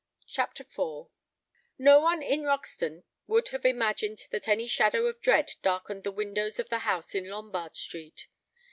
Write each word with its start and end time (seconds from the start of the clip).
CHAPTER 0.25 0.63
IV 0.63 1.11
No 1.77 1.99
one 1.99 2.23
in 2.23 2.41
Roxton 2.41 3.03
would 3.27 3.49
have 3.49 3.65
imagined 3.67 4.21
that 4.31 4.47
any 4.47 4.65
shadow 4.65 5.05
of 5.05 5.21
dread 5.21 5.51
darkened 5.61 6.03
the 6.03 6.11
windows 6.11 6.59
of 6.59 6.69
the 6.69 6.79
house 6.79 7.13
in 7.13 7.29
Lombard 7.29 7.75
Street. 7.75 8.25